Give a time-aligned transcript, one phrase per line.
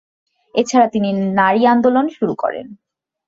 [0.55, 2.65] এছাড়া তিনি নারী আন্দোলন শুরু করেন।